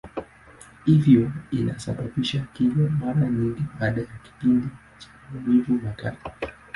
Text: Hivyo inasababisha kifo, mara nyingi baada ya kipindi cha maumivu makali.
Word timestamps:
Hivyo 0.85 1.31
inasababisha 1.51 2.47
kifo, 2.53 2.79
mara 2.89 3.27
nyingi 3.29 3.63
baada 3.79 4.01
ya 4.01 4.07
kipindi 4.23 4.67
cha 4.99 5.09
maumivu 5.33 5.73
makali. 5.73 6.17